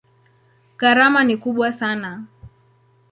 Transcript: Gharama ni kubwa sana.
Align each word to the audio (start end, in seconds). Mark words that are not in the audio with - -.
Gharama 0.77 1.23
ni 1.23 1.37
kubwa 1.37 1.71
sana. 1.71 2.25